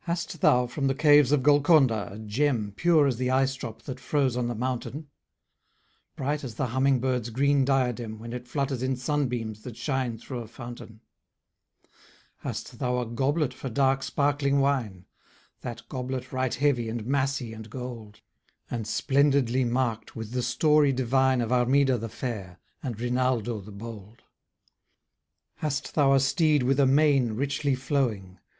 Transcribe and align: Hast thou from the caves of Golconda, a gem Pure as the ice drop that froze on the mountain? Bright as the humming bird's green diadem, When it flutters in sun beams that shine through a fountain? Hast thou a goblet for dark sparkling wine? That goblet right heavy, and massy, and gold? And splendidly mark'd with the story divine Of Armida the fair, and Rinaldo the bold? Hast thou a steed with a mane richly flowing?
Hast 0.00 0.40
thou 0.40 0.66
from 0.66 0.88
the 0.88 0.96
caves 0.96 1.30
of 1.30 1.44
Golconda, 1.44 2.10
a 2.12 2.18
gem 2.18 2.72
Pure 2.74 3.06
as 3.06 3.18
the 3.18 3.30
ice 3.30 3.54
drop 3.54 3.82
that 3.82 4.00
froze 4.00 4.36
on 4.36 4.48
the 4.48 4.56
mountain? 4.56 5.06
Bright 6.16 6.42
as 6.42 6.56
the 6.56 6.66
humming 6.74 6.98
bird's 6.98 7.30
green 7.30 7.64
diadem, 7.64 8.18
When 8.18 8.32
it 8.32 8.48
flutters 8.48 8.82
in 8.82 8.96
sun 8.96 9.28
beams 9.28 9.62
that 9.62 9.76
shine 9.76 10.18
through 10.18 10.40
a 10.40 10.48
fountain? 10.48 11.02
Hast 12.38 12.80
thou 12.80 12.98
a 12.98 13.06
goblet 13.06 13.54
for 13.54 13.68
dark 13.68 14.02
sparkling 14.02 14.58
wine? 14.58 15.06
That 15.60 15.82
goblet 15.88 16.32
right 16.32 16.52
heavy, 16.52 16.88
and 16.88 17.06
massy, 17.06 17.52
and 17.52 17.70
gold? 17.70 18.22
And 18.72 18.88
splendidly 18.88 19.64
mark'd 19.64 20.16
with 20.16 20.32
the 20.32 20.42
story 20.42 20.92
divine 20.92 21.40
Of 21.40 21.52
Armida 21.52 21.96
the 21.96 22.08
fair, 22.08 22.58
and 22.82 22.98
Rinaldo 22.98 23.60
the 23.60 23.70
bold? 23.70 24.24
Hast 25.58 25.94
thou 25.94 26.14
a 26.14 26.18
steed 26.18 26.64
with 26.64 26.80
a 26.80 26.86
mane 26.86 27.34
richly 27.34 27.76
flowing? 27.76 28.40